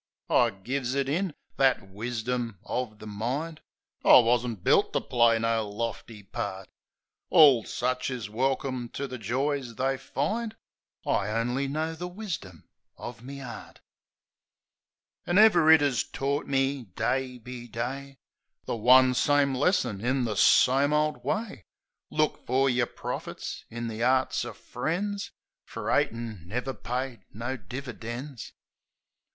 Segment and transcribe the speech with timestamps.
[0.31, 3.61] I gives it in— that wisdom o' the mind—
[4.03, 6.69] I wasn't built to play no lofty part.
[7.29, 10.55] Orl such is welkim to the joys they find;
[11.05, 12.67] I only know the wisdom
[12.97, 13.81] o' the 'eart.
[15.25, 18.17] THE MOOCH O' LIFE 113 An' ever it 'as taught me, day be day,
[18.65, 21.67] The one same lesson in the same ole way:
[22.09, 25.29] "Look fer yer profits in the 'earts o' friends,
[25.63, 28.53] Fer 'atin' never paid no dividends."